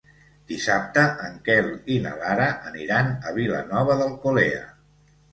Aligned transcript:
Dissabte 0.51 1.01
en 1.25 1.35
Quel 1.49 1.67
i 1.95 1.97
na 2.05 2.13
Lara 2.21 2.47
aniran 2.71 3.11
a 3.11 3.33
Vilanova 3.35 3.99
d'Alcolea. 4.01 4.63